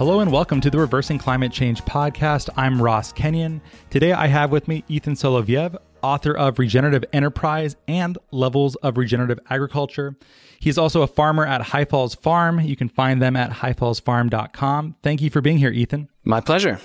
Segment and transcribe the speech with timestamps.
[0.00, 2.48] Hello and welcome to the Reversing Climate Change podcast.
[2.56, 3.60] I'm Ross Kenyon.
[3.90, 9.38] Today I have with me Ethan Soloviev, author of Regenerative Enterprise and Levels of Regenerative
[9.50, 10.16] Agriculture.
[10.58, 12.60] He's also a farmer at High Falls Farm.
[12.60, 14.96] You can find them at highfallsfarm.com.
[15.02, 16.08] Thank you for being here, Ethan.
[16.24, 16.80] My pleasure.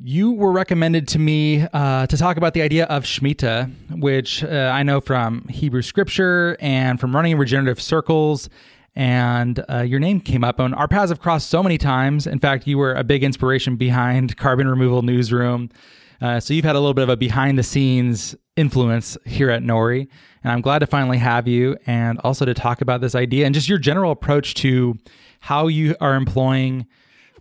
[0.00, 4.70] You were recommended to me uh, to talk about the idea of Shemitah, which uh,
[4.72, 8.48] I know from Hebrew scripture and from running regenerative circles
[8.96, 10.58] and uh, your name came up.
[10.58, 12.26] And our paths have crossed so many times.
[12.26, 15.70] In fact, you were a big inspiration behind Carbon Removal Newsroom.
[16.20, 19.62] Uh, so you've had a little bit of a behind the scenes influence here at
[19.62, 20.08] Nori.
[20.42, 23.54] And I'm glad to finally have you and also to talk about this idea and
[23.54, 24.96] just your general approach to
[25.40, 26.86] how you are employing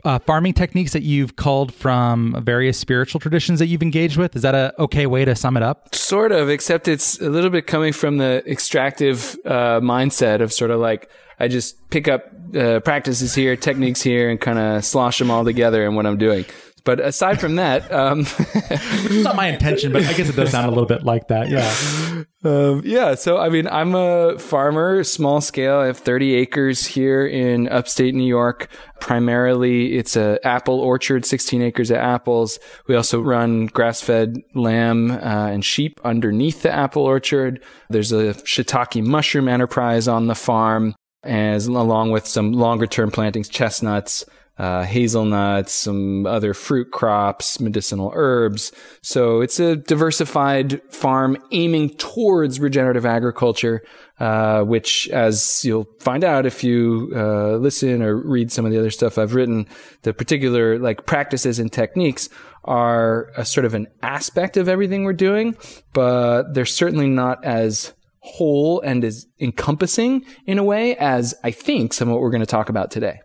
[0.03, 4.35] uh, farming techniques that you've called from various spiritual traditions that you've engaged with.
[4.35, 5.95] Is that a okay way to sum it up?
[5.95, 10.71] Sort of, except it's a little bit coming from the extractive uh, mindset of sort
[10.71, 15.19] of like I just pick up uh, practices here, techniques here, and kind of slosh
[15.19, 16.45] them all together in what I'm doing.
[16.85, 20.65] But aside from that, um, it's not my intention, but I guess it does sound
[20.65, 21.49] a little bit like that.
[21.49, 22.23] Yeah.
[22.45, 23.15] Um, yeah.
[23.15, 25.77] So, I mean, I'm a farmer, small scale.
[25.77, 28.67] I have 30 acres here in upstate New York.
[28.99, 32.59] Primarily, it's a apple orchard, 16 acres of apples.
[32.85, 37.63] We also run grass-fed lamb uh, and sheep underneath the apple orchard.
[37.89, 43.49] There's a shiitake mushroom enterprise on the farm as along with some longer term plantings,
[43.49, 44.25] chestnuts,
[44.57, 48.71] uh, hazelnuts, some other fruit crops, medicinal herbs.
[49.01, 53.83] So it's a diversified farm aiming towards regenerative agriculture,
[54.19, 58.77] uh, which, as you'll find out if you uh, listen or read some of the
[58.77, 59.67] other stuff I've written,
[60.03, 62.29] the particular like practices and techniques
[62.63, 65.57] are a sort of an aspect of everything we're doing,
[65.93, 71.93] but they're certainly not as whole and as encompassing in a way as I think
[71.93, 73.19] some of what we're going to talk about today.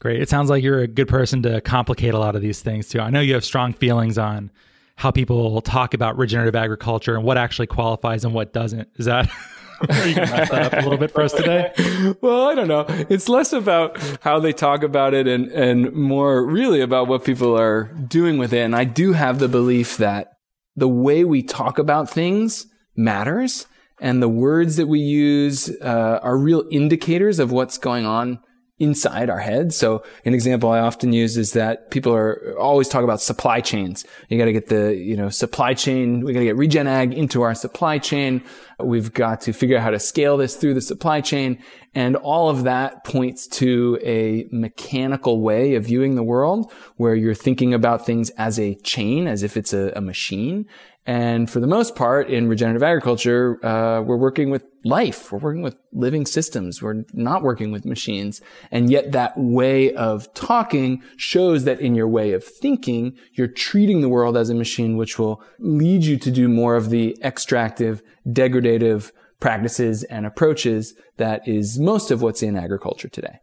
[0.00, 0.20] Great.
[0.20, 3.00] It sounds like you're a good person to complicate a lot of these things too.
[3.00, 4.50] I know you have strong feelings on
[4.96, 8.88] how people talk about regenerative agriculture and what actually qualifies and what doesn't.
[8.96, 9.30] Is that
[9.82, 11.72] you going to mess that up a little bit for us today?
[12.20, 12.84] well, I don't know.
[13.08, 17.56] It's less about how they talk about it and, and more really about what people
[17.56, 18.60] are doing with it.
[18.60, 20.32] And I do have the belief that
[20.74, 22.66] the way we talk about things
[22.96, 23.66] matters
[24.00, 28.40] and the words that we use uh, are real indicators of what's going on
[28.78, 29.74] inside our heads.
[29.74, 34.04] So an example I often use is that people are always talk about supply chains.
[34.28, 36.22] You got to get the, you know, supply chain.
[36.22, 38.42] We got to get regen ag into our supply chain.
[38.78, 41.62] We've got to figure out how to scale this through the supply chain.
[41.94, 47.34] And all of that points to a mechanical way of viewing the world where you're
[47.34, 50.66] thinking about things as a chain, as if it's a, a machine.
[51.06, 55.30] And for the most part, in regenerative agriculture, uh, we're working with life.
[55.30, 56.82] We're working with living systems.
[56.82, 58.40] We're not working with machines.
[58.72, 64.00] And yet that way of talking shows that in your way of thinking, you're treating
[64.00, 68.02] the world as a machine, which will lead you to do more of the extractive,
[68.28, 73.38] degradative practices and approaches that is most of what's in agriculture today.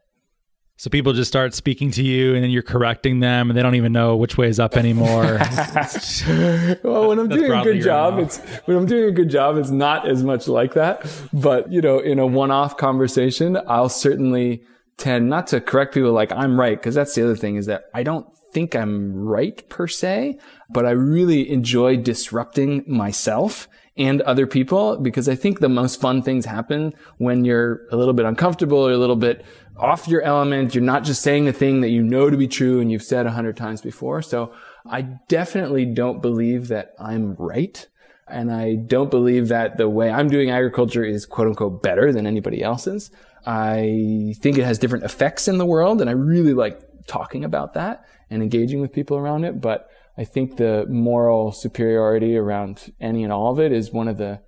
[0.76, 3.76] So people just start speaking to you and then you're correcting them and they don't
[3.76, 5.24] even know which way is up anymore.
[6.84, 9.70] well, when I'm doing a good job, it's when I'm doing a good job, it's
[9.70, 11.06] not as much like that.
[11.32, 14.64] But, you know, in a one-off conversation, I'll certainly
[14.98, 17.86] tend not to correct people like I'm right because that's the other thing is that
[17.94, 20.40] I don't think I'm right per se,
[20.70, 26.22] but I really enjoy disrupting myself and other people because I think the most fun
[26.22, 29.46] things happen when you're a little bit uncomfortable or a little bit
[29.78, 30.76] off your element.
[30.76, 33.26] You're not just saying the thing that you know to be true and you've said
[33.26, 34.22] a hundred times before.
[34.22, 34.54] So
[34.86, 37.88] I definitely don't believe that I'm right.
[38.28, 42.26] And I don't believe that the way I'm doing agriculture is quote unquote better than
[42.26, 43.12] anybody else's.
[43.46, 47.74] I think it has different effects in the world and I really like talking about
[47.74, 49.60] that and engaging with people around it.
[49.60, 54.18] But I think the moral superiority around any and all of it is one of
[54.18, 54.40] the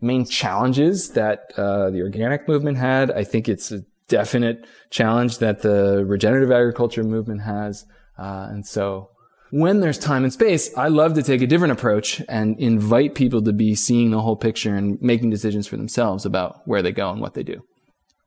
[0.00, 3.10] main challenges that uh, the organic movement had.
[3.10, 7.84] I think it's a definite challenge that the regenerative agriculture movement has.
[8.18, 9.10] Uh, and so
[9.50, 13.42] when there's time and space, I love to take a different approach and invite people
[13.42, 17.10] to be seeing the whole picture and making decisions for themselves about where they go
[17.10, 17.62] and what they do.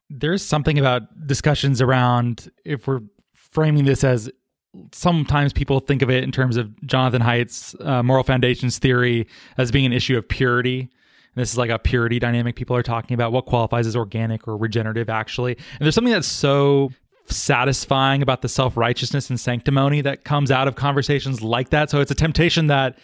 [0.09, 3.01] There's something about discussions around if we're
[3.33, 4.31] framing this as
[4.91, 9.27] sometimes people think of it in terms of Jonathan Haidt's uh, moral foundations theory
[9.57, 10.89] as being an issue of purity.
[11.35, 14.47] And this is like a purity dynamic people are talking about what qualifies as organic
[14.47, 15.55] or regenerative actually.
[15.55, 16.91] And there's something that's so
[17.25, 21.89] satisfying about the self-righteousness and sanctimony that comes out of conversations like that.
[21.89, 22.97] So it's a temptation that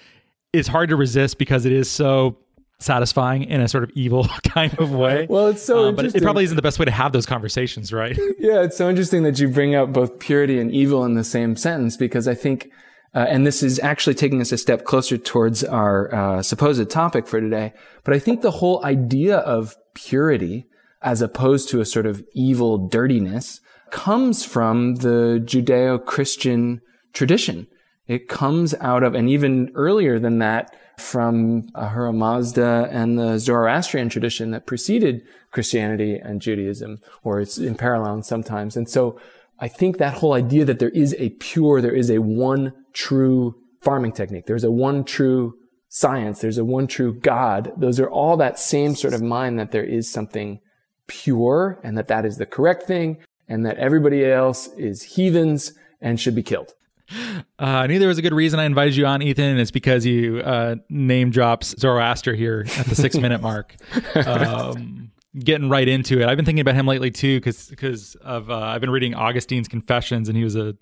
[0.53, 2.37] is hard to resist because it is so
[2.79, 5.27] satisfying in a sort of evil kind of way.
[5.29, 7.93] Well, it's so um, but it probably isn't the best way to have those conversations,
[7.93, 8.17] right?
[8.39, 11.55] yeah, it's so interesting that you bring up both purity and evil in the same
[11.55, 12.71] sentence because I think,
[13.15, 17.25] uh, and this is actually taking us a step closer towards our uh, supposed topic
[17.25, 17.73] for today.
[18.03, 20.67] But I think the whole idea of purity,
[21.01, 26.81] as opposed to a sort of evil dirtiness, comes from the Judeo-Christian
[27.13, 27.67] tradition.
[28.07, 34.09] It comes out of, and even earlier than that, from Ahura Mazda and the Zoroastrian
[34.09, 38.77] tradition that preceded Christianity and Judaism, or it's in parallel sometimes.
[38.77, 39.19] And so
[39.59, 43.55] I think that whole idea that there is a pure, there is a one true
[43.81, 45.53] farming technique, there's a one true
[45.89, 49.71] science, there's a one true God, those are all that same sort of mind that
[49.71, 50.59] there is something
[51.07, 56.19] pure and that that is the correct thing and that everybody else is heathens and
[56.19, 56.73] should be killed.
[57.11, 59.69] Uh, I knew there was a good reason I invited you on, Ethan, and it's
[59.69, 63.75] because you uh, name drops Zoroaster here at the six minute mark.
[64.15, 66.27] Um, getting right into it.
[66.27, 69.67] I've been thinking about him lately too, because because of uh, I've been reading Augustine's
[69.67, 70.75] Confessions, and he was a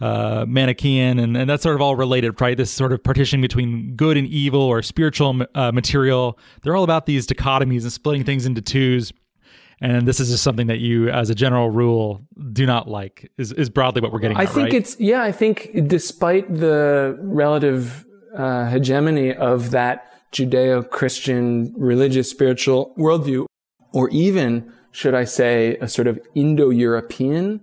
[0.00, 2.56] uh, Manichaean, and, and that's sort of all related, right?
[2.56, 6.38] This sort of partition between good and evil or spiritual uh, material.
[6.62, 9.12] They're all about these dichotomies and splitting things into twos
[9.80, 12.20] and this is just something that you as a general rule
[12.52, 14.74] do not like is, is broadly what we're getting i at, think right?
[14.74, 18.04] it's yeah i think despite the relative
[18.36, 23.46] uh, hegemony of that judeo-christian religious spiritual worldview
[23.92, 27.60] or even should i say a sort of indo-european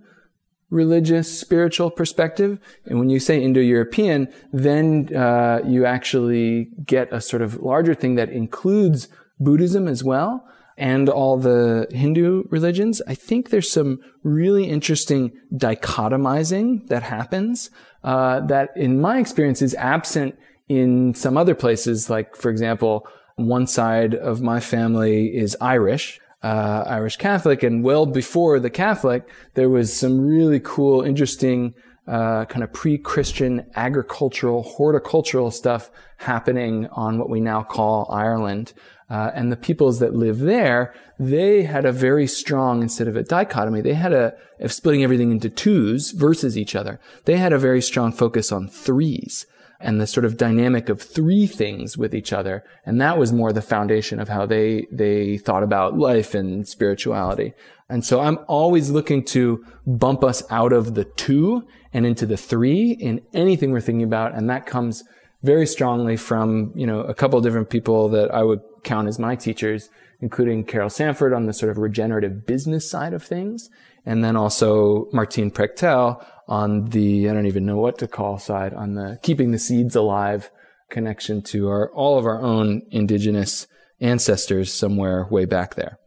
[0.70, 7.40] religious spiritual perspective and when you say indo-european then uh, you actually get a sort
[7.40, 9.08] of larger thing that includes
[9.40, 10.44] buddhism as well
[10.78, 17.70] and all the Hindu religions, I think there's some really interesting dichotomizing that happens
[18.04, 20.38] uh, that, in my experience, is absent
[20.68, 22.08] in some other places.
[22.08, 26.20] Like, for example, one side of my family is Irish.
[26.42, 31.74] Uh, Irish Catholic, and well before the Catholic, there was some really cool, interesting,
[32.06, 38.72] uh, kind of pre-Christian agricultural, horticultural stuff happening on what we now call Ireland.
[39.10, 43.22] Uh, and the peoples that live there, they had a very strong, instead of a
[43.22, 47.00] dichotomy, they had a, of splitting everything into twos versus each other.
[47.24, 49.46] They had a very strong focus on threes
[49.80, 52.64] and the sort of dynamic of three things with each other.
[52.84, 57.54] And that was more the foundation of how they, they thought about life and spirituality.
[57.88, 62.36] And so I'm always looking to bump us out of the two and into the
[62.36, 64.34] three in anything we're thinking about.
[64.34, 65.04] And that comes
[65.42, 69.36] very strongly from, you know, a couple different people that I would count as my
[69.36, 69.88] teachers,
[70.20, 73.70] including Carol Sanford on the sort of regenerative business side of things.
[74.04, 78.72] And then also Martín Prechtel on the, I don't even know what to call side,
[78.72, 80.50] on the keeping the seeds alive
[80.90, 83.66] connection to our, all of our own indigenous
[84.00, 85.98] ancestors somewhere way back there.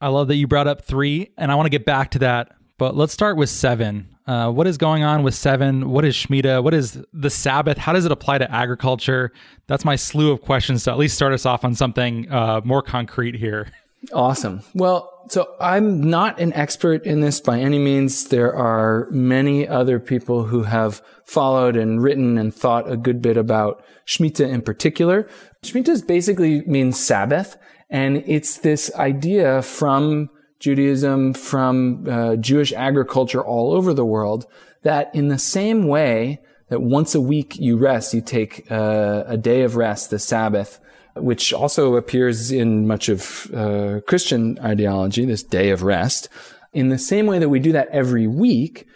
[0.00, 2.52] I love that you brought up three, and I want to get back to that,
[2.78, 4.11] but let's start with seven.
[4.26, 5.90] Uh, what is going on with seven?
[5.90, 6.62] What is Shemitah?
[6.62, 7.76] What is the Sabbath?
[7.76, 9.32] How does it apply to agriculture?
[9.66, 12.82] That's my slew of questions to at least start us off on something uh, more
[12.82, 13.68] concrete here.
[14.12, 14.62] Awesome.
[14.74, 18.28] Well, so I'm not an expert in this by any means.
[18.28, 23.36] There are many other people who have followed and written and thought a good bit
[23.36, 25.28] about Shemitah in particular.
[25.62, 27.56] Shemitah basically means Sabbath,
[27.90, 30.30] and it's this idea from
[30.62, 34.46] Judaism, from uh, Jewish agriculture all over the world,
[34.82, 39.36] that in the same way that once a week you rest, you take uh, a
[39.36, 40.78] day of rest, the Sabbath,
[41.16, 46.28] which also appears in much of uh, Christian ideology, this day of rest.
[46.72, 48.86] In the same way that we do that every week,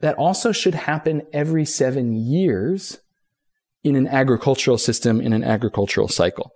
[0.00, 3.00] that also should happen every seven years
[3.82, 6.52] in an agricultural system, in an agricultural cycle.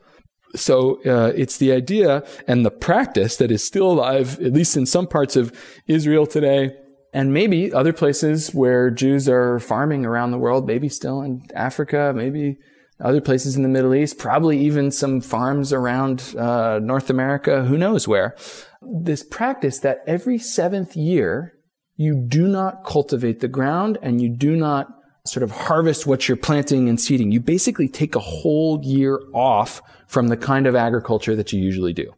[0.57, 4.87] So uh, it's the idea and the practice that is still alive, at least in
[4.87, 5.53] some parts of
[5.87, 6.73] Israel today,
[7.13, 12.13] and maybe other places where Jews are farming around the world, maybe still in Africa,
[12.15, 12.59] maybe
[13.01, 17.79] other places in the Middle East, probably even some farms around uh, North America, who
[17.79, 18.37] knows where.
[18.83, 21.55] This practice that every seventh year,
[21.97, 24.89] you do not cultivate the ground and you do not
[25.27, 27.31] sort of harvest what you're planting and seeding.
[27.33, 31.93] You basically take a whole year off from the kind of agriculture that you usually
[31.93, 32.15] do.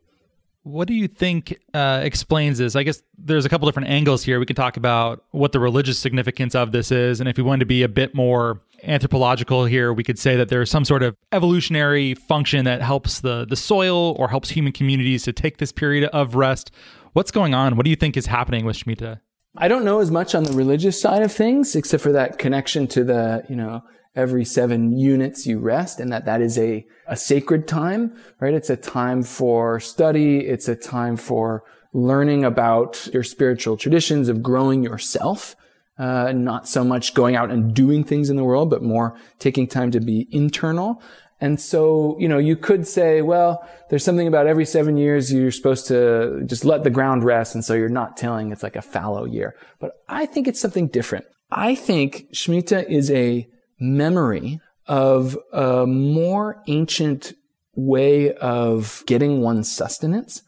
[0.64, 2.76] What do you think uh, explains this?
[2.76, 4.38] I guess there's a couple different angles here.
[4.38, 7.18] We can talk about what the religious significance of this is.
[7.18, 10.49] And if we wanted to be a bit more anthropological here, we could say that
[10.50, 15.25] there's some sort of evolutionary function that helps the, the soil or helps human communities
[15.25, 16.71] to take this period of rest.
[17.12, 17.76] What's going on?
[17.76, 19.21] What do you think is happening with Shemitah?
[19.56, 22.87] I don't know as much on the religious side of things, except for that connection
[22.88, 23.82] to the, you know,
[24.14, 28.54] every seven units you rest and that that is a, a sacred time, right?
[28.54, 30.40] It's a time for study.
[30.40, 35.54] It's a time for learning about your spiritual traditions of growing yourself.
[35.99, 39.66] Uh, not so much going out and doing things in the world, but more taking
[39.66, 41.02] time to be internal.
[41.42, 45.50] And so, you know, you could say, well, there's something about every seven years you're
[45.50, 47.56] supposed to just let the ground rest.
[47.56, 48.52] And so you're not tilling.
[48.52, 49.56] It's like a fallow year.
[49.80, 51.25] But I think it's something different.
[51.50, 53.49] I think Shemitah is a
[53.80, 57.32] memory of a more ancient
[57.75, 60.42] way of getting one's sustenance,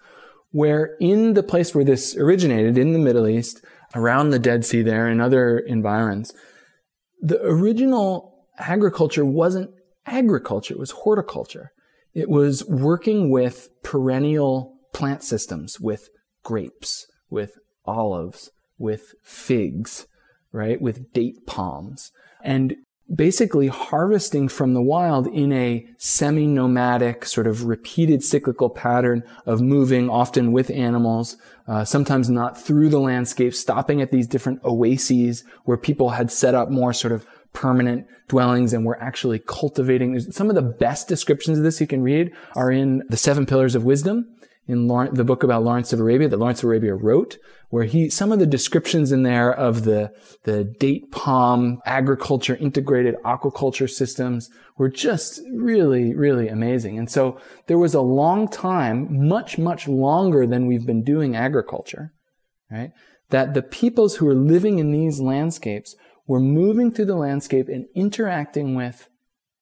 [0.52, 3.64] where in the place where this originated, in the Middle East,
[3.96, 6.32] around the Dead Sea there and other environs,
[7.20, 9.70] the original agriculture wasn't
[10.06, 11.70] agriculture, it was horticulture.
[12.12, 16.08] It was working with perennial plant systems, with
[16.44, 20.06] grapes, with olives, with figs,
[20.52, 20.80] right?
[20.80, 22.12] With date palms.
[22.42, 22.76] And
[23.12, 30.08] basically harvesting from the wild in a semi-nomadic sort of repeated cyclical pattern of moving
[30.08, 35.76] often with animals uh, sometimes not through the landscape stopping at these different oases where
[35.76, 40.54] people had set up more sort of permanent dwellings and we're actually cultivating some of
[40.54, 44.26] the best descriptions of this you can read are in the seven pillars of wisdom
[44.66, 47.36] in Lawrence, the book about Lawrence of Arabia that Lawrence of Arabia wrote,
[47.68, 50.12] where he, some of the descriptions in there of the,
[50.44, 56.98] the date palm agriculture, integrated aquaculture systems were just really, really amazing.
[56.98, 62.12] And so there was a long time, much, much longer than we've been doing agriculture,
[62.70, 62.92] right?
[63.30, 65.94] That the peoples who were living in these landscapes
[66.26, 69.08] were moving through the landscape and interacting with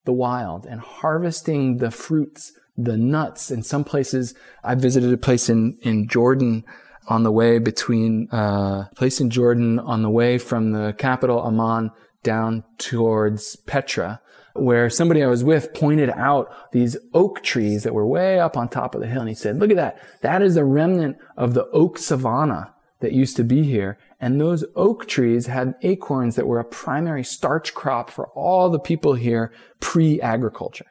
[0.04, 3.50] the wild and harvesting the fruits the nuts.
[3.50, 6.64] In some places, I visited a place in, in Jordan
[7.08, 11.90] on the way between, uh, place in Jordan on the way from the capital Amman
[12.22, 14.20] down towards Petra,
[14.54, 18.68] where somebody I was with pointed out these oak trees that were way up on
[18.68, 19.20] top of the hill.
[19.20, 19.98] And he said, look at that.
[20.20, 23.98] That is a remnant of the oak savanna that used to be here.
[24.22, 28.78] And those oak trees had acorns that were a primary starch crop for all the
[28.78, 30.86] people here pre-agriculture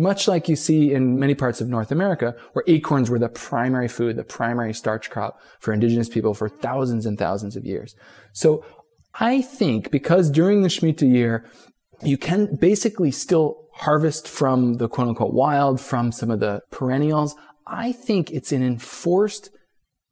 [0.00, 3.86] much like you see in many parts of North America, where acorns were the primary
[3.86, 7.94] food, the primary starch crop for indigenous people for thousands and thousands of years.
[8.32, 8.64] So
[9.14, 11.44] I think because during the Shemitah year,
[12.02, 17.36] you can basically still harvest from the quote unquote wild, from some of the perennials.
[17.66, 19.50] I think it's an enforced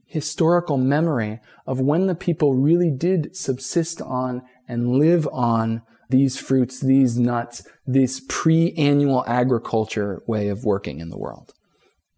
[0.08, 6.80] historical memory of when the people really did subsist on and live on these fruits,
[6.80, 11.52] these nuts, this pre-annual agriculture way of working in the world.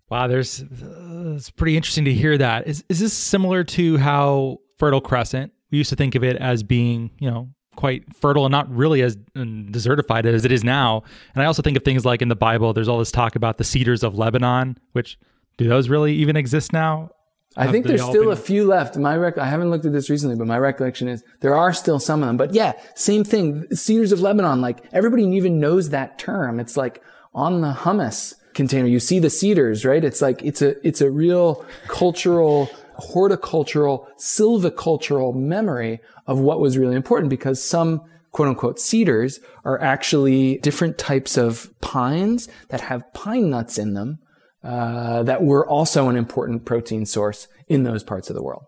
[0.09, 2.67] Wow, there's uh, it's pretty interesting to hear that.
[2.67, 5.53] Is is this similar to how Fertile Crescent?
[5.71, 9.03] We used to think of it as being, you know, quite fertile and not really
[9.03, 11.03] as desertified as it is now.
[11.35, 13.59] And I also think of things like in the Bible, there's all this talk about
[13.59, 15.17] the cedars of Lebanon, which
[15.59, 17.11] do those really even exist now?
[17.57, 18.97] I think there's still a few left.
[18.97, 21.99] My rec- I haven't looked at this recently, but my recollection is there are still
[21.99, 22.37] some of them.
[22.37, 23.67] But yeah, same thing.
[23.75, 26.61] Cedars of Lebanon, like everybody even knows that term.
[26.61, 27.03] It's like
[27.35, 28.87] on the hummus container.
[28.87, 30.05] You see the cedars, right?
[30.05, 36.97] It's like, it's a, it's a real cultural, horticultural, silvicultural memory of what was really
[36.97, 43.51] important because some quote unquote cedars are actually different types of pines that have pine
[43.51, 44.21] nuts in them
[44.63, 48.65] uh, that were also an important protein source in those parts of the world.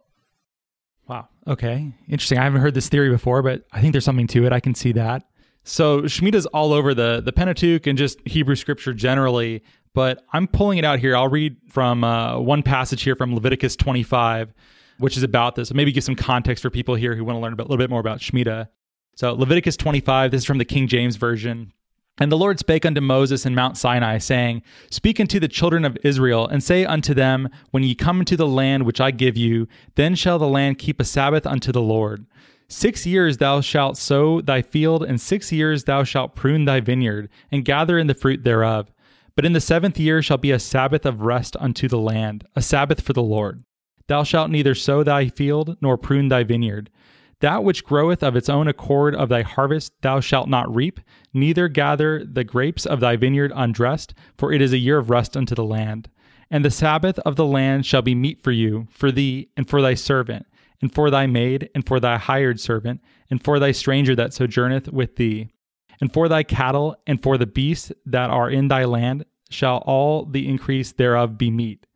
[1.09, 1.29] Wow.
[1.47, 1.93] Okay.
[2.09, 2.39] Interesting.
[2.39, 4.53] I haven't heard this theory before, but I think there's something to it.
[4.53, 5.25] I can see that.
[5.65, 9.63] So Shemitah's all over the the Pentateuch and just Hebrew scripture generally,
[9.95, 11.17] but I'm pulling it out here.
[11.17, 14.53] I'll read from uh, one passage here from Leviticus 25,
[14.99, 15.73] which is about this.
[15.73, 18.01] maybe give some context for people here who want to learn a, little bit more
[18.01, 18.69] about Shemitah.
[19.17, 20.31] So Leviticus 25.
[20.31, 21.73] This is from the King James version.
[22.19, 25.97] And the Lord spake unto Moses in Mount Sinai, saying, Speak unto the children of
[26.05, 29.67] Israel, and say unto them, When ye come into the land which I give you,
[29.95, 32.27] then shall the land keep a Sabbath unto the Lord.
[32.69, 37.29] Six years thou shalt sow thy field, and six years thou shalt prune thy vineyard,
[37.51, 38.93] and gather in the fruit thereof.
[39.35, 42.63] But in the seventh year shall be a Sabbath of rest unto the land, a
[42.63, 43.65] Sabbath for the Lord.
[44.07, 46.91] Thou shalt neither sow thy field, nor prune thy vineyard.
[47.43, 51.01] That which groweth of its own accord of thy harvest thou shalt not reap,
[51.35, 55.37] neither gather the grapes of thy vineyard undressed, for it is a year of rest
[55.37, 56.09] unto the land.
[56.53, 59.83] And the Sabbath of the land shall be meat for you, for thee, and for
[59.83, 60.47] thy servant,
[60.81, 64.93] and for thy maid, and for thy hired servant, and for thy stranger that sojourneth
[64.93, 65.49] with thee.
[66.01, 70.27] And for thy cattle, and for the beasts that are in thy land, shall all
[70.27, 71.87] the increase thereof be meat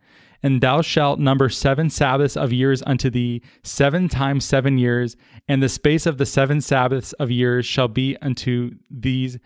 [0.47, 5.17] and thou shalt number seven Sabbaths of years unto thee, seven times seven years,
[5.49, 9.39] and the space of the seven Sabbaths of years shall be unto these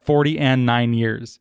[0.00, 1.38] forty and nine years.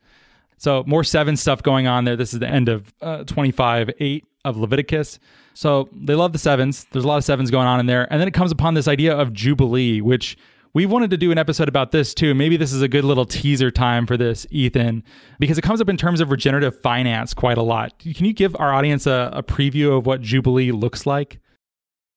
[0.58, 2.18] So more seven stuff going on there.
[2.18, 5.20] This is the end of uh, 25, 8 of Leviticus.
[5.54, 6.86] So they love the sevens.
[6.92, 8.12] There's a lot of sevens going on in there.
[8.12, 10.38] And then it comes upon this idea of Jubilee, which
[10.76, 12.36] we wanted to do an episode about this too.
[12.36, 15.04] Maybe this is a good little teaser time for this, Ethan,
[15.40, 17.98] because it comes up in terms of regenerative finance quite a lot.
[17.98, 21.40] Can you give our audience a, a preview of what Jubilee looks like?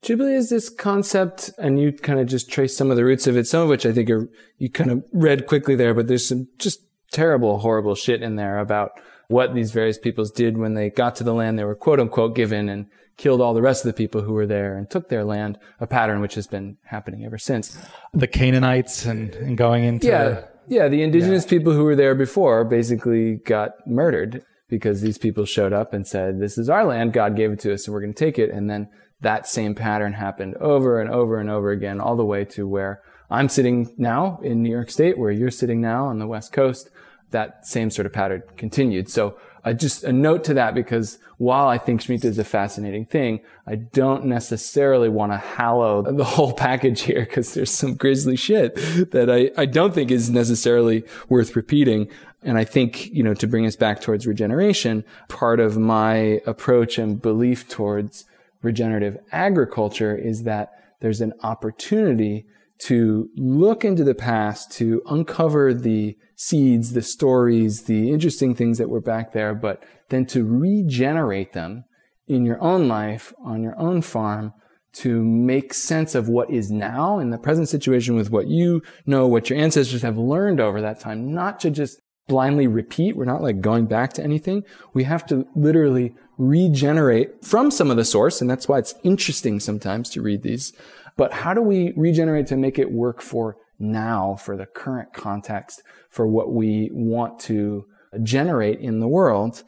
[0.02, 3.36] Jubilee is this concept, and you kind of just trace some of the roots of
[3.36, 6.26] it, some of which I think are, you kind of read quickly there, but there's
[6.26, 6.80] some just
[7.12, 8.90] terrible, horrible shit in there about
[9.28, 12.34] what these various peoples did when they got to the land they were quote unquote
[12.34, 12.86] given and
[13.18, 15.86] killed all the rest of the people who were there and took their land, a
[15.86, 17.76] pattern which has been happening ever since.
[18.14, 20.06] The Canaanites and, and going into.
[20.06, 20.44] Yeah.
[20.68, 20.88] Yeah.
[20.88, 21.50] The indigenous yeah.
[21.50, 26.40] people who were there before basically got murdered because these people showed up and said,
[26.40, 27.12] this is our land.
[27.12, 28.50] God gave it to us and we're going to take it.
[28.50, 28.88] And then
[29.20, 33.02] that same pattern happened over and over and over again, all the way to where
[33.30, 36.88] I'm sitting now in New York State, where you're sitting now on the West Coast.
[37.30, 39.10] That same sort of pattern continued.
[39.10, 39.36] So
[39.72, 43.76] just a note to that because while I think Shemitah is a fascinating thing, I
[43.76, 48.74] don't necessarily want to hallow the whole package here because there's some grisly shit
[49.12, 52.08] that I, I don't think is necessarily worth repeating.
[52.42, 56.98] And I think, you know, to bring us back towards regeneration, part of my approach
[56.98, 58.24] and belief towards
[58.62, 62.46] regenerative agriculture is that there's an opportunity
[62.78, 68.88] to look into the past, to uncover the seeds, the stories, the interesting things that
[68.88, 71.84] were back there, but then to regenerate them
[72.28, 74.52] in your own life, on your own farm,
[74.92, 79.26] to make sense of what is now in the present situation with what you know,
[79.26, 83.16] what your ancestors have learned over that time, not to just blindly repeat.
[83.16, 84.64] We're not like going back to anything.
[84.92, 88.40] We have to literally regenerate from some of the source.
[88.40, 90.72] And that's why it's interesting sometimes to read these
[91.18, 95.82] but how do we regenerate to make it work for now, for the current context,
[96.08, 97.84] for what we want to
[98.22, 99.62] generate in the world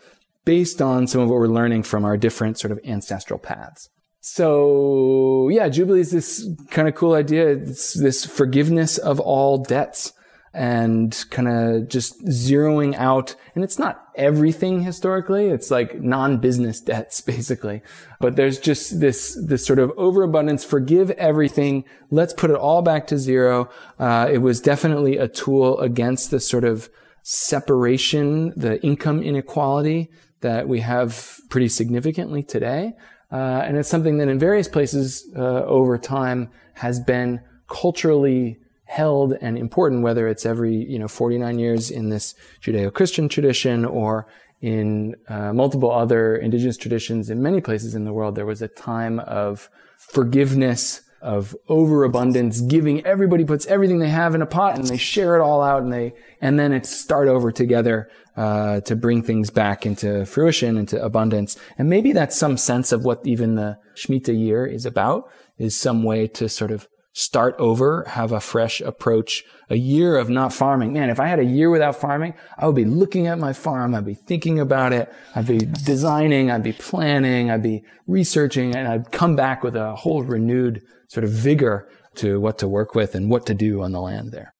[0.45, 3.91] based on some of what we're learning from our different sort of ancestral paths?
[4.21, 7.49] So yeah, Jubilee is this kind of cool idea.
[7.49, 10.13] It's this forgiveness of all debts
[10.53, 13.37] and kind of just zeroing out.
[13.55, 15.47] And it's not everything historically.
[15.47, 17.83] It's like non-business debts, basically.
[18.19, 20.65] But there's just this, this sort of overabundance.
[20.65, 21.85] Forgive everything.
[22.11, 23.71] Let's put it all back to zero.
[23.99, 26.91] Uh, it was definitely a tool against the sort of
[27.23, 30.11] separation, the income inequality
[30.41, 32.95] that we have pretty significantly today.
[33.31, 38.59] Uh, and it's something that in various places uh, over time has been culturally
[38.91, 44.27] held and important, whether it's every, you know, 49 years in this Judeo-Christian tradition or
[44.61, 48.67] in uh, multiple other indigenous traditions in many places in the world, there was a
[48.67, 54.89] time of forgiveness, of overabundance, giving everybody puts everything they have in a pot and
[54.89, 58.97] they share it all out and they, and then it's start over together, uh, to
[58.97, 61.57] bring things back into fruition, into abundance.
[61.79, 66.03] And maybe that's some sense of what even the Shemitah year is about, is some
[66.03, 70.93] way to sort of start over, have a fresh approach, a year of not farming.
[70.93, 73.95] Man, if I had a year without farming, I would be looking at my farm.
[73.95, 75.13] I'd be thinking about it.
[75.35, 76.51] I'd be designing.
[76.51, 77.51] I'd be planning.
[77.51, 82.41] I'd be researching and I'd come back with a whole renewed sort of vigor to
[82.41, 84.55] what to work with and what to do on the land there.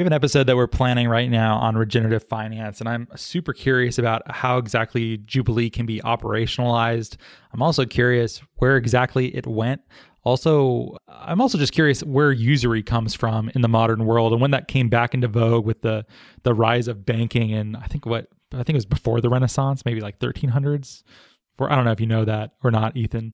[0.00, 3.52] We have an episode that we're planning right now on regenerative finance, and I'm super
[3.52, 7.18] curious about how exactly Jubilee can be operationalized.
[7.52, 9.82] I'm also curious where exactly it went.
[10.24, 14.52] Also, I'm also just curious where usury comes from in the modern world and when
[14.52, 16.06] that came back into vogue with the
[16.44, 19.84] the rise of banking and I think what I think it was before the Renaissance,
[19.84, 21.02] maybe like 1300s.
[21.58, 23.32] Or I don't know if you know that or not, Ethan.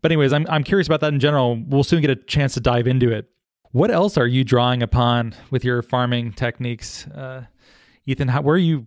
[0.00, 1.60] But anyways, I'm I'm curious about that in general.
[1.66, 3.26] We'll soon get a chance to dive into it.
[3.74, 7.46] What else are you drawing upon with your farming techniques, uh,
[8.06, 8.86] Ethan, how, where are you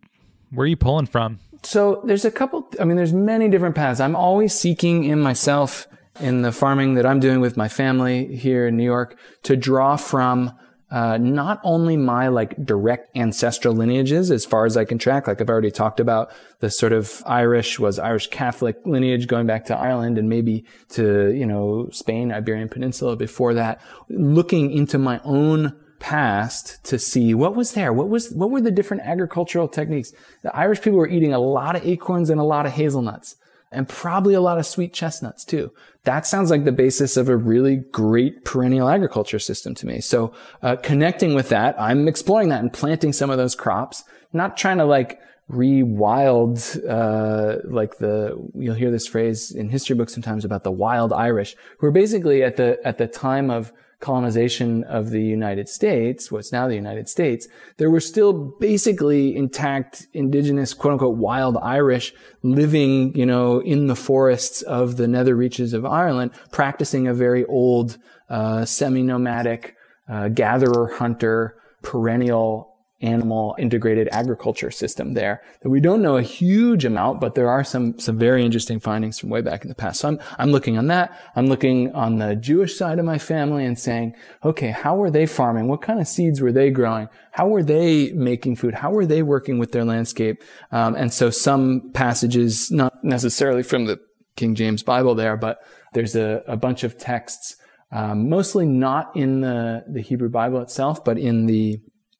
[0.51, 1.39] where are you pulling from?
[1.63, 2.69] So there's a couple.
[2.79, 3.99] I mean, there's many different paths.
[3.99, 5.89] I'm always seeking in myself
[6.21, 9.97] in the farming that I'm doing with my family here in New York to draw
[9.97, 10.57] from
[10.89, 15.41] uh, not only my like direct ancestral lineages as far as I can track, like
[15.41, 19.77] I've already talked about, the sort of Irish was Irish Catholic lineage going back to
[19.77, 25.75] Ireland and maybe to, you know, Spain, Iberian Peninsula before that, looking into my own
[25.99, 27.91] past to see what was there.
[27.91, 30.13] What was, what were the different agricultural techniques?
[30.43, 33.35] The Irish people were eating a lot of acorns and a lot of hazelnuts
[33.77, 35.71] and probably a lot of sweet chestnuts too.
[36.03, 40.01] That sounds like the basis of a really great perennial agriculture system to me.
[40.01, 44.57] So, uh, connecting with that, I'm exploring that and planting some of those crops, not
[44.57, 46.59] trying to like re-wild,
[46.89, 51.55] uh, like the, you'll hear this phrase in history books sometimes about the wild Irish,
[51.77, 56.51] who are basically at the, at the time of colonization of the United States, what's
[56.51, 63.15] now the United States, there were still basically intact indigenous, quote unquote, wild Irish living,
[63.15, 67.97] you know, in the forests of the nether reaches of Ireland, practicing a very old,
[68.29, 69.75] uh, semi-nomadic,
[70.07, 76.83] uh, gatherer hunter, perennial animal integrated agriculture system there that we don't know a huge
[76.83, 79.99] amount, but there are some, some very interesting findings from way back in the past.
[79.99, 81.15] So I'm, I'm looking on that.
[81.35, 85.27] I'm looking on the Jewish side of my family and saying, okay, how were they
[85.27, 85.67] farming?
[85.67, 87.07] What kind of seeds were they growing?
[87.31, 88.73] How were they making food?
[88.73, 90.43] How were they working with their landscape?
[90.71, 93.99] Um, and so some passages, not necessarily from the
[94.35, 95.59] King James Bible there, but
[95.93, 97.55] there's a, a bunch of texts,
[97.91, 101.79] um, mostly not in the, the Hebrew Bible itself, but in the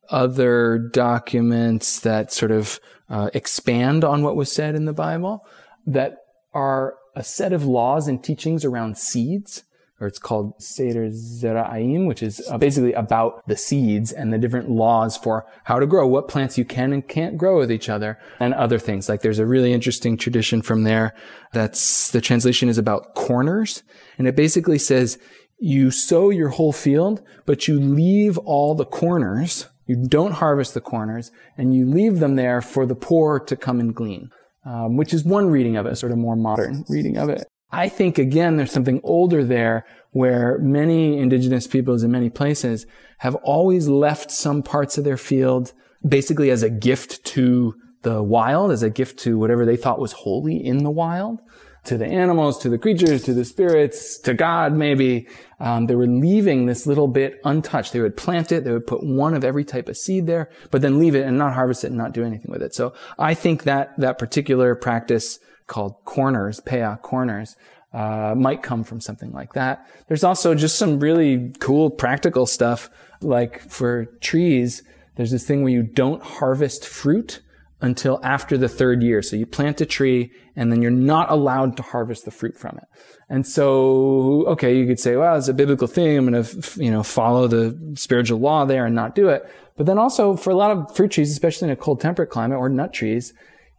[0.10, 5.46] other documents that sort of uh, expand on what was said in the Bible
[5.86, 6.18] that
[6.54, 9.64] are a set of laws and teachings around seeds,
[10.00, 15.18] or it's called Seder Zera'im, which is basically about the seeds and the different laws
[15.18, 18.54] for how to grow, what plants you can and can't grow with each other, and
[18.54, 19.10] other things.
[19.10, 21.16] Like there's a really interesting tradition from there
[21.52, 23.82] that's the translation is about corners,
[24.18, 25.18] and it basically says
[25.60, 30.82] you sow your whole field, but you leave all the corners you don't harvest the
[30.82, 34.32] corners and you leave them there for the poor to come and glean,
[34.66, 37.48] um, which is one reading of it, sort of more modern reading of it.
[37.72, 42.86] I think again, there's something older there where many indigenous peoples in many places
[43.20, 45.74] have always left some parts of their field
[46.08, 47.74] basically as a gift to
[48.04, 51.40] the wild, as a gift to whatever they thought was holy in the wild
[51.88, 55.28] to the animals, to the creatures, to the spirits, to God, maybe.
[55.60, 57.94] Um, they were leaving this little bit untouched.
[57.94, 58.64] They would plant it.
[58.64, 61.38] They would put one of every type of seed there, but then leave it and
[61.38, 62.76] not harvest it and not do anything with it.
[62.76, 67.56] So I think that that particular practice called corners, peah corners,
[67.94, 69.88] uh, might come from something like that.
[70.08, 72.90] There's also just some really cool practical stuff,
[73.22, 74.84] like for trees.
[75.16, 77.42] There's this thing where you don't harvest fruit
[77.82, 79.22] until after the third year.
[79.22, 82.78] So you plant a tree and then you're not allowed to harvest the fruit from
[82.78, 82.88] it.
[83.30, 86.18] And so, okay, you could say, well, it's a biblical thing.
[86.18, 89.50] I'm going to, you know, follow the spiritual law there and not do it.
[89.76, 92.58] But then also for a lot of fruit trees, especially in a cold temperate climate
[92.58, 93.34] or nut trees,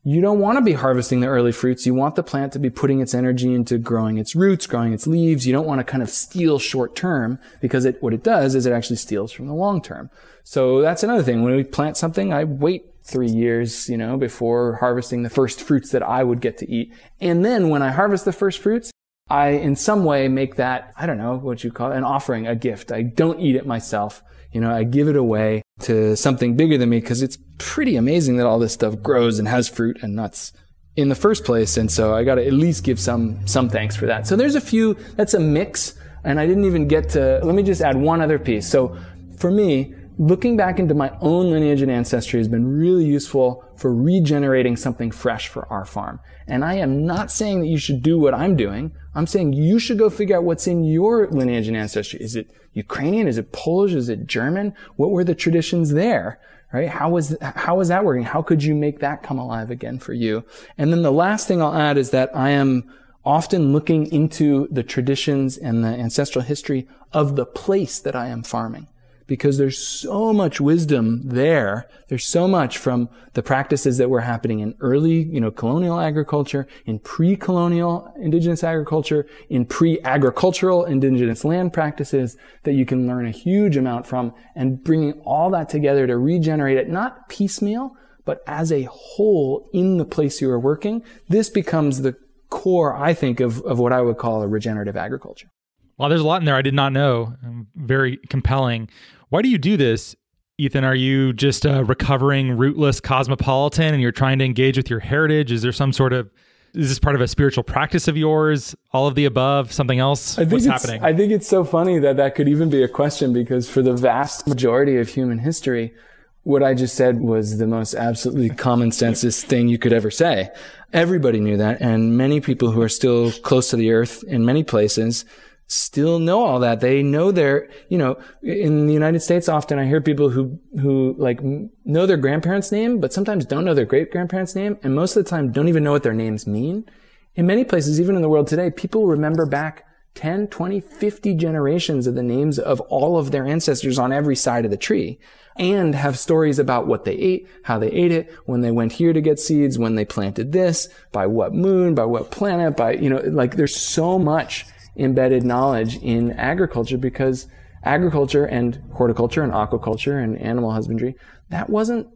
[0.04, 1.84] you don't want to be harvesting the early fruits.
[1.84, 5.06] You want the plant to be putting its energy into growing its roots, growing its
[5.06, 5.46] leaves.
[5.46, 8.64] You don't want to kind of steal short term because it, what it does is
[8.64, 10.08] it actually steals from the long term.
[10.44, 11.42] So that's another thing.
[11.42, 15.92] When we plant something, I wait three years, you know, before harvesting the first fruits
[15.92, 16.92] that I would get to eat.
[17.20, 18.90] And then when I harvest the first fruits,
[19.30, 22.46] I in some way make that, I don't know what you call it, an offering,
[22.46, 22.92] a gift.
[22.92, 24.22] I don't eat it myself.
[24.52, 28.36] You know, I give it away to something bigger than me because it's pretty amazing
[28.36, 30.52] that all this stuff grows and has fruit and nuts
[30.96, 31.76] in the first place.
[31.76, 34.26] And so I got to at least give some, some thanks for that.
[34.26, 35.94] So there's a few, that's a mix.
[36.24, 38.68] And I didn't even get to, let me just add one other piece.
[38.68, 38.98] So
[39.38, 43.94] for me, looking back into my own lineage and ancestry has been really useful for
[43.94, 46.18] regenerating something fresh for our farm.
[46.48, 48.92] And I am not saying that you should do what I'm doing.
[49.14, 52.20] I'm saying you should go figure out what's in your lineage and ancestry.
[52.20, 53.28] Is it Ukrainian?
[53.28, 53.92] Is it Polish?
[53.92, 54.74] Is it German?
[54.96, 56.40] What were the traditions there?
[56.72, 56.88] Right?
[56.88, 58.24] How was, how was that working?
[58.24, 60.44] How could you make that come alive again for you?
[60.76, 62.92] And then the last thing I'll add is that I am
[63.24, 68.42] often looking into the traditions and the ancestral history of the place that I am
[68.42, 68.88] farming
[69.28, 71.86] because there's so much wisdom there.
[72.08, 76.66] There's so much from the practices that were happening in early, you know, colonial agriculture,
[76.86, 83.76] in pre-colonial indigenous agriculture, in pre-agricultural indigenous land practices that you can learn a huge
[83.76, 87.92] amount from and bringing all that together to regenerate it, not piecemeal,
[88.24, 91.02] but as a whole in the place you are working.
[91.28, 92.16] This becomes the
[92.48, 95.50] core, I think, of, of what I would call a regenerative agriculture.
[95.98, 97.34] Well, there's a lot in there I did not know.
[97.74, 98.88] Very compelling.
[99.30, 100.16] Why do you do this?
[100.56, 105.00] Ethan, are you just a recovering rootless cosmopolitan and you're trying to engage with your
[105.00, 105.52] heritage?
[105.52, 106.30] Is there some sort of
[106.74, 108.74] is this part of a spiritual practice of yours?
[108.92, 109.72] All of the above?
[109.72, 110.38] Something else?
[110.38, 111.02] I think What's it's, happening?
[111.02, 113.94] I think it's so funny that that could even be a question because for the
[113.94, 115.94] vast majority of human history,
[116.42, 120.50] what I just said was the most absolutely common sense thing you could ever say.
[120.92, 124.62] Everybody knew that, and many people who are still close to the earth in many
[124.62, 125.24] places
[125.68, 126.80] still know all that.
[126.80, 131.14] They know their, you know, in the United States, often I hear people who, who
[131.18, 131.40] like
[131.84, 134.78] know their grandparents' name, but sometimes don't know their great grandparents' name.
[134.82, 136.88] And most of the time don't even know what their names mean.
[137.36, 142.06] In many places, even in the world today, people remember back 10, 20, 50 generations
[142.06, 145.20] of the names of all of their ancestors on every side of the tree
[145.56, 149.12] and have stories about what they ate, how they ate it, when they went here
[149.12, 153.10] to get seeds, when they planted this, by what moon, by what planet, by, you
[153.10, 154.64] know, like there's so much
[154.98, 157.46] embedded knowledge in agriculture because
[157.84, 161.14] agriculture and horticulture and aquaculture and animal husbandry,
[161.50, 162.08] that wasn't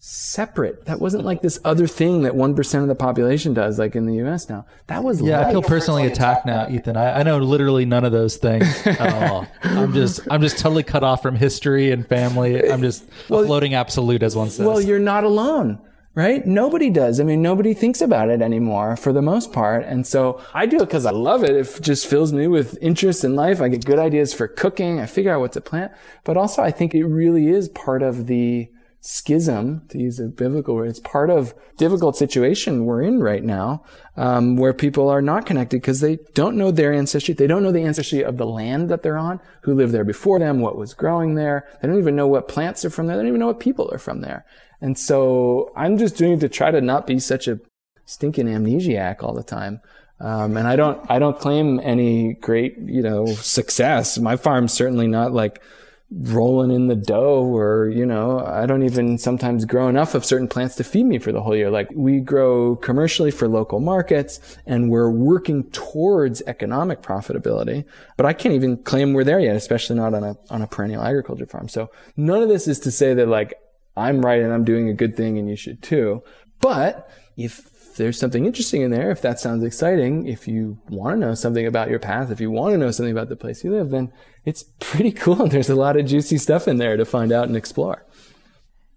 [0.00, 0.84] separate.
[0.86, 4.14] That wasn't like this other thing that 1% of the population does, like in the
[4.26, 4.64] US now.
[4.86, 6.96] That was Yeah, I feel personally attacked now, Ethan.
[6.96, 9.46] I, I know literally none of those things at all.
[9.62, 12.70] I'm just I'm just totally cut off from history and family.
[12.70, 13.08] I'm just a
[13.44, 14.66] floating absolute, as one says.
[14.66, 15.80] Well, you're not alone,
[16.18, 16.44] right?
[16.44, 17.20] Nobody does.
[17.20, 19.84] I mean, nobody thinks about it anymore for the most part.
[19.84, 21.54] And so I do it because I love it.
[21.54, 23.60] It just fills me with interest in life.
[23.60, 24.98] I get good ideas for cooking.
[24.98, 25.92] I figure out what to plant.
[26.24, 28.68] But also, I think it really is part of the
[29.00, 30.88] schism, to use a biblical word.
[30.88, 33.84] It's part of difficult situation we're in right now,
[34.16, 37.32] um, where people are not connected because they don't know their ancestry.
[37.32, 40.40] They don't know the ancestry of the land that they're on, who lived there before
[40.40, 41.64] them, what was growing there.
[41.80, 43.16] They don't even know what plants are from there.
[43.16, 44.44] They don't even know what people are from there.
[44.80, 47.60] And so I'm just doing to try to not be such a
[48.04, 49.80] stinking amnesiac all the time.
[50.20, 54.18] Um, and I don't, I don't claim any great, you know, success.
[54.18, 55.62] My farm's certainly not like
[56.10, 60.48] rolling in the dough or, you know, I don't even sometimes grow enough of certain
[60.48, 61.70] plants to feed me for the whole year.
[61.70, 67.84] Like we grow commercially for local markets and we're working towards economic profitability,
[68.16, 71.02] but I can't even claim we're there yet, especially not on a, on a perennial
[71.02, 71.68] agriculture farm.
[71.68, 73.54] So none of this is to say that like
[73.98, 76.22] I'm right and I'm doing a good thing and you should too.
[76.60, 81.26] But if there's something interesting in there, if that sounds exciting, if you want to
[81.26, 83.72] know something about your path, if you want to know something about the place you
[83.72, 84.12] live, then
[84.44, 85.42] it's pretty cool.
[85.42, 88.06] And there's a lot of juicy stuff in there to find out and explore.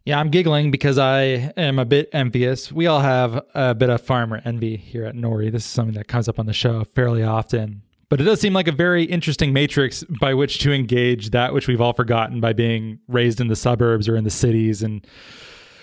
[0.05, 2.71] Yeah, I'm giggling because I am a bit envious.
[2.71, 5.51] We all have a bit of farmer envy here at Nori.
[5.51, 7.83] This is something that comes up on the show fairly often.
[8.12, 11.69] But it does seem like a very interesting matrix by which to engage that which
[11.69, 15.08] we've all forgotten by being raised in the suburbs or in the cities and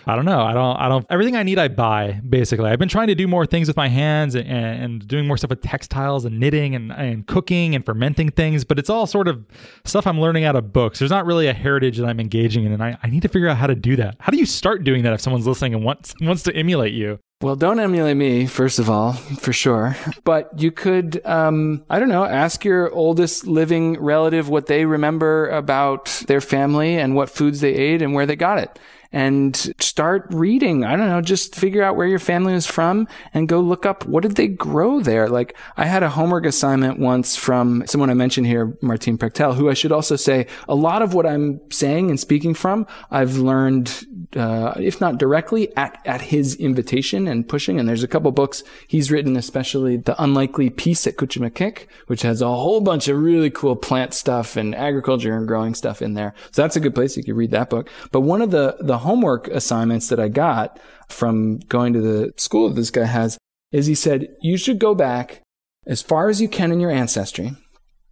[0.06, 0.40] I don't know.
[0.40, 0.76] I don't.
[0.76, 1.06] I don't.
[1.10, 2.20] Everything I need, I buy.
[2.26, 5.36] Basically, I've been trying to do more things with my hands and, and doing more
[5.36, 8.64] stuff with textiles and knitting and, and cooking and fermenting things.
[8.64, 9.44] But it's all sort of
[9.84, 10.98] stuff I'm learning out of books.
[10.98, 13.48] There's not really a heritage that I'm engaging in, and I, I need to figure
[13.48, 14.16] out how to do that.
[14.18, 17.18] How do you start doing that if someone's listening and wants wants to emulate you?
[17.40, 19.96] Well, don't emulate me, first of all, for sure.
[20.24, 25.48] But you could, um, I don't know, ask your oldest living relative what they remember
[25.50, 28.76] about their family and what foods they ate and where they got it
[29.12, 30.84] and start reading.
[30.84, 34.06] I don't know, just figure out where your family is from and go look up
[34.06, 35.28] what did they grow there.
[35.28, 39.70] Like I had a homework assignment once from someone I mentioned here, Martín Prechtel, who
[39.70, 44.04] I should also say a lot of what I'm saying and speaking from, I've learned,
[44.36, 47.78] uh, if not directly at, at his invitation and pushing.
[47.80, 52.42] And there's a couple books he's written, especially The Unlikely Peace at Cuchumaquic, which has
[52.42, 56.34] a whole bunch of really cool plant stuff and agriculture and growing stuff in there.
[56.50, 57.16] So that's a good place.
[57.16, 57.88] You could read that book.
[58.12, 62.68] But one of the, the homework assignments that I got from going to the school
[62.68, 63.38] that this guy has
[63.72, 65.42] is he said, you should go back
[65.86, 67.52] as far as you can in your ancestry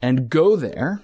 [0.03, 1.03] and go there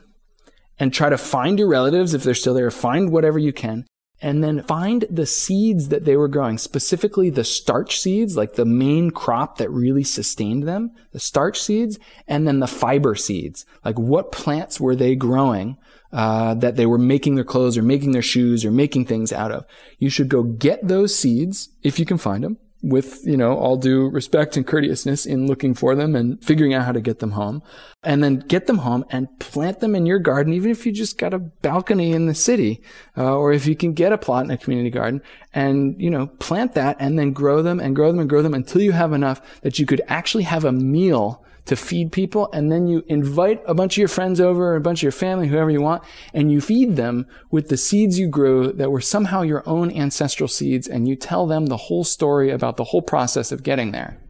[0.79, 3.85] and try to find your relatives if they're still there, find whatever you can.
[4.25, 8.65] And then find the seeds that they were growing, specifically the starch seeds, like the
[8.65, 13.67] main crop that really sustained them, the starch seeds, and then the fiber seeds.
[13.85, 15.77] Like what plants were they growing
[16.13, 19.53] uh, that they were making their clothes or making their shoes or making things out
[19.53, 19.65] of.
[19.99, 23.77] You should go get those seeds if you can find them with, you know, all
[23.77, 27.31] due respect and courteousness in looking for them and figuring out how to get them
[27.31, 27.63] home
[28.03, 31.17] and then get them home and plant them in your garden, even if you just
[31.17, 32.83] got a balcony in the city,
[33.17, 35.23] uh, or if you can get a plot in a community garden
[35.55, 38.55] and, you know, plant that and then grow them and grow them and grow them
[38.55, 42.51] until you have enough that you could actually have a meal to feed people.
[42.53, 45.49] And then you invite a bunch of your friends over, a bunch of your family,
[45.49, 46.03] whoever you want,
[46.35, 50.49] and you feed them with the seeds you grew that were somehow your own ancestral
[50.49, 50.89] seeds.
[50.89, 54.21] And you tell them the whole story about the whole process of getting there.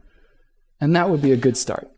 [0.79, 1.89] And that would be a good start.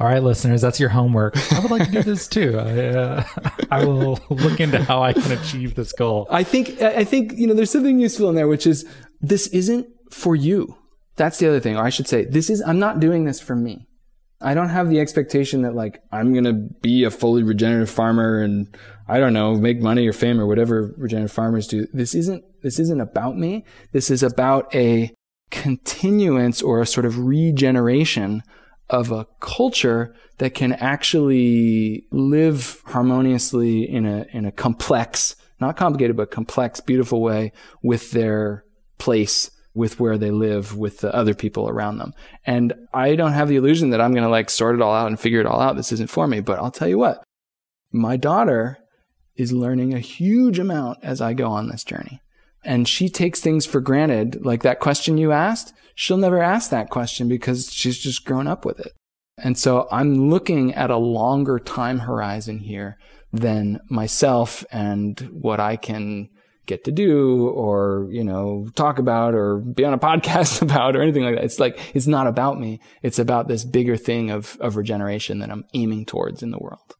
[0.00, 1.36] All right, listeners, that's your homework.
[1.52, 2.58] I would like to do this too.
[2.58, 3.24] I, uh,
[3.70, 6.26] I will look into how I can achieve this goal.
[6.28, 8.84] I think I think you know there's something useful in there, which is
[9.20, 10.76] this isn't for you.
[11.14, 13.54] That's the other thing, or I should say, this is I'm not doing this for
[13.54, 13.86] me.
[14.42, 18.74] I don't have the expectation that like I'm gonna be a fully regenerative farmer and
[19.08, 21.86] I don't know make money or fame or whatever regenerative farmers do.
[21.92, 23.64] This isn't this isn't about me.
[23.92, 25.12] This is about a
[25.50, 28.42] continuance or a sort of regeneration
[28.90, 36.16] of a culture that can actually live harmoniously in a in a complex, not complicated,
[36.16, 37.52] but complex, beautiful way
[37.82, 38.64] with their
[38.98, 42.12] place, with where they live, with the other people around them.
[42.44, 45.06] And I don't have the illusion that I'm going to like sort it all out
[45.06, 45.76] and figure it all out.
[45.76, 47.22] This isn't for me, but I'll tell you what,
[47.90, 48.78] my daughter
[49.36, 52.20] is learning a huge amount as I go on this journey.
[52.64, 54.44] And she takes things for granted.
[54.44, 58.64] Like that question you asked, she'll never ask that question because she's just grown up
[58.64, 58.92] with it.
[59.38, 62.98] And so I'm looking at a longer time horizon here
[63.32, 66.28] than myself and what I can
[66.66, 71.02] get to do or, you know, talk about or be on a podcast about or
[71.02, 71.44] anything like that.
[71.44, 72.80] It's like, it's not about me.
[73.02, 76.96] It's about this bigger thing of, of regeneration that I'm aiming towards in the world.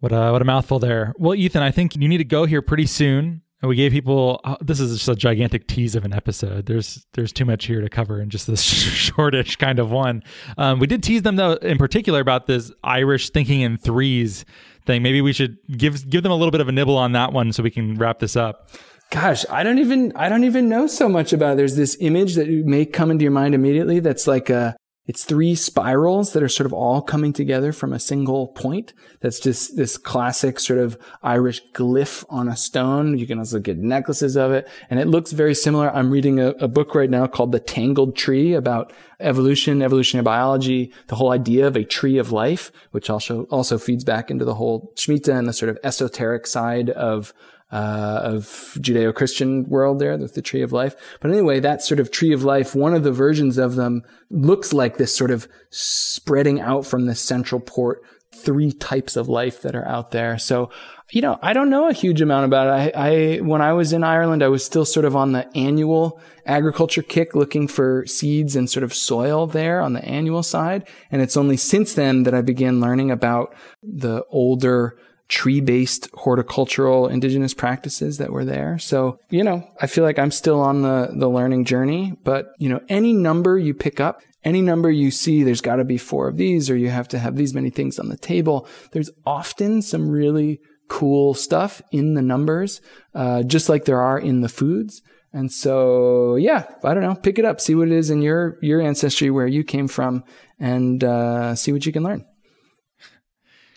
[0.00, 1.14] What a, what a mouthful there.
[1.18, 3.42] Well, Ethan, I think you need to go here pretty soon.
[3.62, 6.66] And we gave people oh, this is just a gigantic tease of an episode.
[6.66, 10.22] There's there's too much here to cover in just this shortish kind of one.
[10.58, 14.44] Um, we did tease them though in particular about this Irish thinking in threes
[14.86, 15.02] thing.
[15.02, 17.52] Maybe we should give give them a little bit of a nibble on that one
[17.52, 18.70] so we can wrap this up.
[19.10, 21.56] Gosh, I don't even I don't even know so much about it.
[21.56, 25.54] There's this image that may come into your mind immediately that's like a it's three
[25.54, 28.94] spirals that are sort of all coming together from a single point.
[29.20, 33.18] That's just this classic sort of Irish glyph on a stone.
[33.18, 34.66] You can also get necklaces of it.
[34.88, 35.90] And it looks very similar.
[35.90, 40.90] I'm reading a, a book right now called The Tangled Tree about evolution, evolutionary biology,
[41.08, 44.54] the whole idea of a tree of life, which also, also feeds back into the
[44.54, 47.34] whole Shemitah and the sort of esoteric side of
[47.74, 48.44] uh, of
[48.78, 50.94] Judeo-Christian world there with the tree of life.
[51.20, 54.72] But anyway, that sort of tree of life, one of the versions of them looks
[54.72, 58.00] like this sort of spreading out from the central port,
[58.32, 60.38] three types of life that are out there.
[60.38, 60.70] So,
[61.10, 62.94] you know, I don't know a huge amount about it.
[62.94, 66.20] I, I, when I was in Ireland, I was still sort of on the annual
[66.46, 70.86] agriculture kick looking for seeds and sort of soil there on the annual side.
[71.10, 74.96] And it's only since then that I began learning about the older
[75.28, 78.78] tree based horticultural indigenous practices that were there.
[78.78, 82.68] So, you know, I feel like I'm still on the, the learning journey, but you
[82.68, 86.28] know, any number you pick up, any number you see, there's got to be four
[86.28, 88.68] of these, or you have to have these many things on the table.
[88.92, 92.82] There's often some really cool stuff in the numbers,
[93.14, 95.00] uh, just like there are in the foods.
[95.32, 98.58] And so, yeah, I don't know, pick it up, see what it is in your,
[98.60, 100.22] your ancestry, where you came from,
[100.60, 102.26] and uh, see what you can learn.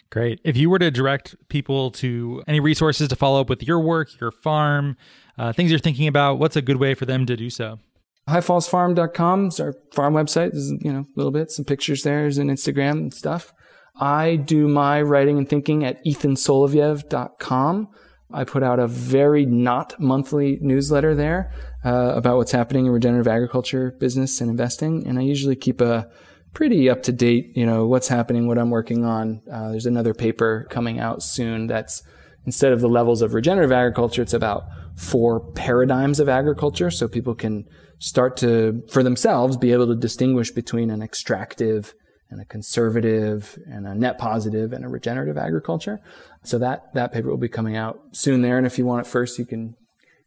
[0.09, 0.39] Great.
[0.43, 4.19] If you were to direct people to any resources to follow up with your work,
[4.21, 4.95] your farm,
[5.37, 7.79] uh, things you're thinking about, what's a good way for them to do so?
[8.27, 10.51] highfallsfarm.com is our farm website.
[10.51, 12.21] There's, you know, a little bit, some pictures there.
[12.21, 13.53] There's an Instagram and stuff.
[13.99, 17.87] I do my writing and thinking at ethansoloviev.com.
[18.31, 21.53] I put out a very not monthly newsletter there
[21.85, 25.07] uh, about what's happening in regenerative agriculture, business, and investing.
[25.07, 26.09] And I usually keep a
[26.57, 29.43] pretty up to date, you know, what's happening, what I'm working on.
[29.49, 32.01] Uh, there's another paper coming out soon that's
[32.47, 34.63] instead of the levels of regenerative agriculture, it's about
[34.95, 36.89] four paradigms of agriculture.
[36.89, 37.65] So people can
[37.99, 41.93] start to, for themselves, be able to distinguish between an extractive
[42.31, 45.99] and a conservative and a net positive and a regenerative agriculture.
[46.43, 48.57] So that, that paper will be coming out soon there.
[48.57, 49.75] And if you want it first, you can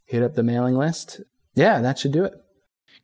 [0.05, 1.23] hit up the mailing list.
[1.57, 2.35] Yeah, that should do it.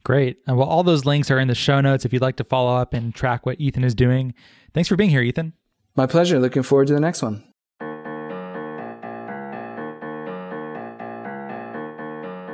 [0.05, 0.39] Great.
[0.49, 2.77] Uh, well, all those links are in the show notes if you'd like to follow
[2.77, 4.35] up and track what Ethan is doing.
[4.73, 5.53] Thanks for being here, Ethan.
[5.97, 6.39] My pleasure.
[6.39, 7.43] Looking forward to the next one.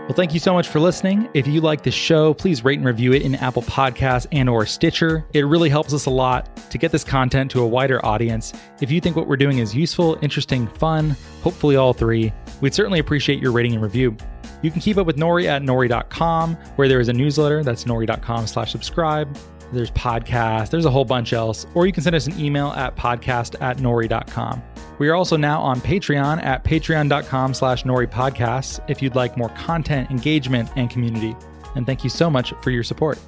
[0.03, 1.29] Well, thank you so much for listening.
[1.33, 4.67] If you like the show, please rate and review it in Apple Podcasts and or
[4.67, 5.25] Stitcher.
[5.33, 8.53] It really helps us a lot to get this content to a wider audience.
[8.81, 12.99] If you think what we're doing is useful, interesting, fun, hopefully all three, we'd certainly
[12.99, 14.17] appreciate your rating and review.
[14.63, 17.63] You can keep up with Nori at nori.com, where there is a newsletter.
[17.63, 19.37] That's nori.com slash subscribe.
[19.73, 21.67] There's podcasts, there's a whole bunch else.
[21.75, 24.63] Or you can send us an email at podcast at nori.com.
[24.99, 29.49] We are also now on Patreon at patreon.com slash nori podcasts if you'd like more
[29.51, 31.35] content, engagement, and community.
[31.75, 33.19] And thank you so much for your support.